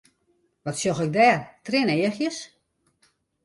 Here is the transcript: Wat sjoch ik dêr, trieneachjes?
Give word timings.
Wat 0.63 0.79
sjoch 0.81 1.03
ik 1.05 1.11
dêr, 1.17 1.39
trieneachjes? 1.65 2.37